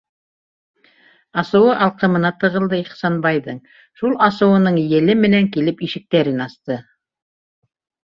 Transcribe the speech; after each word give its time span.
Асыуы 1.41 1.73
алҡымына 1.87 2.31
тығылды 2.43 2.79
Ихсанбайҙың, 2.83 3.59
шул 4.01 4.15
асыуының 4.29 4.79
еле 5.01 5.17
менән 5.27 5.51
килеп 5.57 5.85
ишектәрен 5.89 6.41
асты: 6.47 6.79